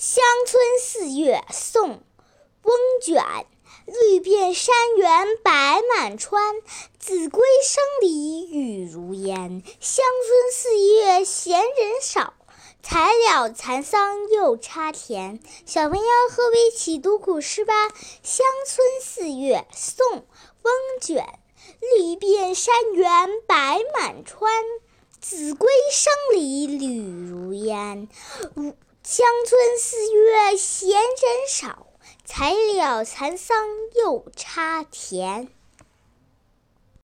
[0.00, 1.90] 乡村四月，宋·
[2.62, 3.20] 翁卷。
[3.84, 6.54] 绿遍山原白满川，
[7.00, 9.60] 子规声里雨如烟。
[9.80, 12.34] 乡村四月闲人少，
[12.80, 15.40] 才了蚕桑又插田。
[15.66, 17.88] 小朋友和我一起读古诗吧。
[18.22, 20.06] 《乡村四月》宋·
[20.62, 20.72] 翁
[21.02, 21.26] 卷。
[21.80, 24.52] 绿遍山原白满川，
[25.20, 28.08] 子规声里雨如烟。
[29.10, 31.86] 乡村四月闲人少，
[32.26, 35.48] 才了蚕桑又插田。